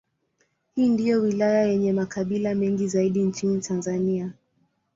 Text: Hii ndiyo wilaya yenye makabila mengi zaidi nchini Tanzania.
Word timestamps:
Hii 0.75 0.89
ndiyo 0.89 1.21
wilaya 1.21 1.63
yenye 1.63 1.93
makabila 1.93 2.55
mengi 2.55 2.87
zaidi 2.87 3.23
nchini 3.23 3.61
Tanzania. 3.61 4.31